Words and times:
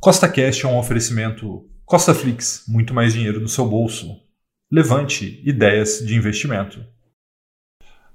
Costa 0.00 0.28
Cash 0.28 0.62
é 0.62 0.68
um 0.68 0.78
oferecimento 0.78 1.68
Costa 1.84 2.14
Flix, 2.14 2.64
muito 2.68 2.94
mais 2.94 3.14
dinheiro 3.14 3.40
no 3.40 3.48
seu 3.48 3.66
bolso. 3.66 4.16
Levante 4.70 5.42
ideias 5.44 5.98
de 5.98 6.14
investimento. 6.14 6.86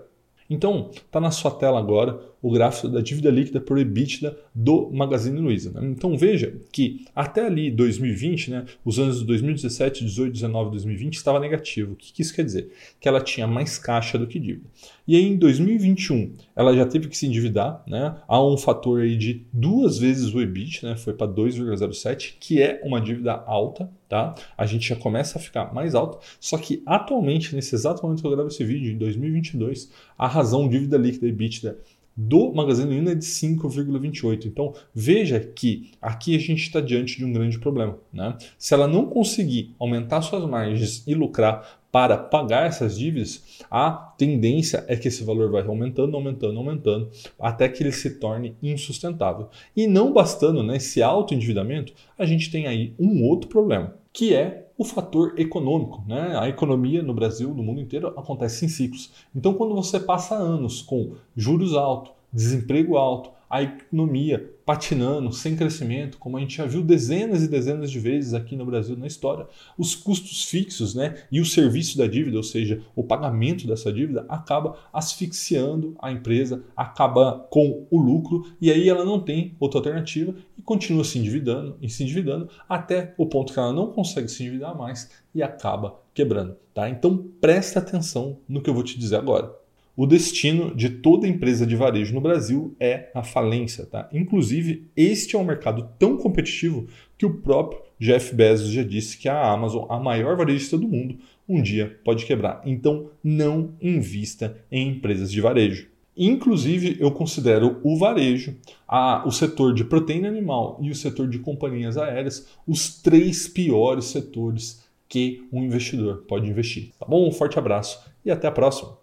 Então, 0.52 0.90
está 0.92 1.22
na 1.22 1.32
sua 1.32 1.50
tela 1.50 1.80
agora 1.80 2.20
o 2.42 2.52
gráfico 2.52 2.90
da 2.90 3.00
dívida 3.00 3.30
líquida 3.30 3.62
por 3.62 3.78
EBITDA 3.78 4.38
do 4.54 4.90
Magazine 4.92 5.40
Luiza. 5.40 5.72
Né? 5.72 5.88
Então 5.88 6.18
veja 6.18 6.54
que 6.74 7.06
até 7.16 7.46
ali 7.46 7.72
2020, 7.72 8.52
né, 8.52 8.66
os 8.84 9.00
anos 9.00 9.20
de 9.20 9.26
2017, 9.28 10.04
18, 10.04 10.34
19, 10.34 10.72
2020 10.72 11.14
estava 11.14 11.40
negativo. 11.40 11.94
O 11.94 11.96
que, 11.96 12.12
que 12.12 12.22
isso 12.22 12.34
quer 12.34 12.44
dizer? 12.44 12.70
Que 13.00 13.08
ela 13.08 13.22
tinha 13.22 13.48
mais 13.48 13.78
caixa 13.78 14.18
do 14.18 14.28
que 14.28 14.40
dívida. 14.40 14.68
E 15.12 15.16
aí 15.18 15.26
em 15.26 15.36
2021 15.36 16.36
ela 16.56 16.74
já 16.74 16.86
teve 16.86 17.10
que 17.10 17.18
se 17.18 17.28
endividar, 17.28 17.84
né? 17.86 18.16
Há 18.26 18.42
um 18.42 18.56
fator 18.56 19.02
aí 19.02 19.18
de 19.18 19.46
duas 19.52 19.98
vezes 19.98 20.34
o 20.34 20.40
EBIT, 20.40 20.86
né? 20.86 20.96
Foi 20.96 21.12
para 21.12 21.28
2,07, 21.30 22.36
que 22.40 22.62
é 22.62 22.80
uma 22.82 23.02
dívida 23.02 23.34
alta, 23.34 23.92
tá? 24.08 24.34
A 24.58 24.66
gente 24.66 24.88
já 24.88 24.96
começa 24.96 25.38
a 25.38 25.42
ficar 25.42 25.74
mais 25.74 25.96
alto, 25.96 26.18
só 26.40 26.58
que 26.58 26.82
atualmente, 26.86 27.54
nesse 27.54 27.76
exato 27.76 28.02
momento 28.02 28.22
que 28.22 28.26
eu 28.26 28.32
gravo 28.32 28.48
esse 28.48 28.64
vídeo, 28.64 28.90
em 28.90 28.98
2022, 28.98 29.92
a 30.18 30.28
razão 30.28 30.70
dívida 30.70 30.98
líquida 30.98 31.28
EBITDA 31.28 31.78
do 32.16 32.54
Magazine 32.54 32.96
Luiza 32.96 33.12
é 33.12 33.16
de 33.16 33.26
5,28. 33.26 34.46
Então 34.46 34.74
veja 34.96 35.40
que 35.40 35.92
aqui 36.02 36.36
a 36.36 36.40
gente 36.40 36.62
está 36.62 36.80
diante 36.80 37.18
de 37.18 37.26
um 37.26 37.34
grande 37.34 37.60
problema. 37.60 37.98
Né? 38.14 38.38
Se 38.58 38.74
ela 38.74 38.88
não 38.88 39.08
conseguir 39.08 39.76
aumentar 39.80 40.22
suas 40.22 40.50
margens 40.50 41.04
e 41.08 41.14
lucrar 41.14 41.81
para 41.92 42.18
pagar 42.18 42.68
essas 42.68 42.98
dívidas, 42.98 43.62
a 43.70 43.92
tendência 44.18 44.86
é 44.88 44.96
que 44.96 45.10
esse 45.10 45.24
valor 45.24 45.52
vai 45.52 45.62
aumentando, 45.64 46.16
aumentando, 46.16 46.58
aumentando, 46.58 47.10
até 47.40 47.68
que 47.68 47.84
ele 47.84 47.92
se 47.92 48.12
torne 48.12 48.56
insustentável. 48.64 49.50
E 49.76 49.88
não 49.88 50.14
bastando 50.14 50.64
né, 50.64 50.78
esse 50.78 51.04
alto 51.04 51.34
endividamento, 51.34 51.94
a 52.18 52.26
gente 52.26 52.50
tem 52.50 52.66
aí 52.66 52.94
um 52.98 53.24
outro 53.26 53.50
problema, 53.50 53.96
que 54.14 54.34
é 54.34 54.68
o 54.78 54.86
fator 54.86 55.34
econômico. 55.38 56.04
Né? 56.08 56.36
A 56.40 56.48
economia 56.48 57.04
no 57.04 57.14
Brasil, 57.14 57.54
no 57.54 57.62
mundo 57.62 57.82
inteiro, 57.82 58.08
acontece 58.18 58.66
em 58.66 58.70
ciclos. 58.70 59.12
Então, 59.36 59.54
quando 59.54 59.76
você 59.76 60.00
passa 60.00 60.36
anos 60.36 60.82
com 60.82 61.14
juros 61.36 61.76
altos, 61.76 62.14
desemprego 62.34 62.96
alto, 62.96 63.32
a 63.52 63.62
economia 63.62 64.50
patinando, 64.66 65.34
sem 65.34 65.58
crescimento, 65.58 66.18
como 66.18 66.38
a 66.38 66.40
gente 66.40 66.56
já 66.56 66.66
viu 66.66 66.82
dezenas 66.82 67.44
e 67.44 67.50
dezenas 67.50 67.92
de 67.92 68.00
vezes 68.00 68.34
aqui 68.34 68.56
no 68.56 68.66
Brasil 68.66 68.96
na 68.96 69.06
história, 69.06 69.46
os 69.78 69.94
custos 69.94 70.46
fixos 70.46 70.96
né, 70.96 71.24
e 71.30 71.42
o 71.42 71.46
serviço 71.46 71.98
da 71.98 72.08
dívida, 72.08 72.38
ou 72.38 72.44
seja, 72.44 72.82
o 72.96 73.04
pagamento 73.04 73.68
dessa 73.68 73.92
dívida, 73.92 74.26
acaba 74.30 74.78
asfixiando 74.94 75.94
a 76.02 76.10
empresa, 76.10 76.64
acaba 76.78 77.46
com 77.50 77.86
o 77.92 78.00
lucro 78.00 78.46
e 78.62 78.72
aí 78.72 78.88
ela 78.88 79.04
não 79.04 79.20
tem 79.20 79.54
outra 79.60 79.80
alternativa 79.80 80.34
e 80.58 80.62
continua 80.62 81.04
se 81.04 81.20
endividando 81.20 81.76
e 81.82 81.90
se 81.90 82.04
endividando 82.04 82.48
até 82.70 83.14
o 83.18 83.26
ponto 83.26 83.52
que 83.52 83.60
ela 83.60 83.74
não 83.74 83.88
consegue 83.88 84.30
se 84.30 84.44
endividar 84.44 84.78
mais 84.78 85.12
e 85.36 85.44
acaba 85.44 86.00
quebrando. 86.14 86.56
Tá? 86.74 86.90
Então 86.90 87.18
presta 87.42 87.80
atenção 87.80 88.38
no 88.48 88.62
que 88.62 88.70
eu 88.70 88.74
vou 88.74 88.84
te 88.84 88.98
dizer 88.98 89.18
agora 89.18 89.61
o 89.96 90.06
destino 90.06 90.74
de 90.76 90.90
toda 90.90 91.28
empresa 91.28 91.66
de 91.66 91.76
varejo 91.76 92.14
no 92.14 92.22
Brasil 92.22 92.76
é 92.80 93.10
a 93.14 93.24
falência. 93.24 93.86
Tá? 93.86 94.10
Inclusive, 94.12 94.88
este 94.96 95.36
é 95.36 95.40
um 95.40 95.44
mercado 95.44 95.90
tão 96.00 96.18
competitivo 96.18 96.88
que 97.18 97.26
o 97.26 97.36
próprio 97.36 97.82
Jeff 98.00 98.34
Bezos 98.34 98.72
já 98.72 98.84
disse 98.84 99.18
que 99.18 99.30
a 99.30 99.52
Amazon, 99.52 99.86
a 99.90 100.00
maior 100.00 100.36
varejista 100.36 100.78
do 100.78 100.88
mundo, 100.88 101.18
um 101.48 101.62
dia 101.62 102.00
pode 102.04 102.26
quebrar. 102.26 102.62
Então, 102.66 103.10
não 103.24 103.74
invista 103.82 104.58
em 104.72 104.90
empresas 104.90 105.32
de 105.32 105.42
varejo. 105.42 105.88
Inclusive, 106.16 106.98
eu 107.00 107.12
considero 107.12 107.80
o 107.84 107.98
varejo, 107.98 108.56
a, 108.88 109.24
o 109.26 109.32
setor 109.32 109.74
de 109.74 109.84
proteína 109.84 110.28
animal 110.28 110.78
e 110.82 110.92
o 110.92 110.96
setor 110.96 111.30
de 111.30 111.40
companhias 111.40 111.98
aéreas 111.98 112.48
os 112.68 113.02
três 113.02 113.48
piores 113.48 114.06
setores 114.06 114.84
que 115.08 115.48
um 115.52 115.64
investidor 115.64 116.24
pode 116.28 116.50
investir. 116.50 116.92
Tá 117.00 117.06
bom? 117.06 117.28
Um 117.28 117.32
forte 117.32 117.58
abraço 117.60 118.00
e 118.26 118.32
até 118.32 118.48
a 118.48 118.52
próxima. 118.52 119.01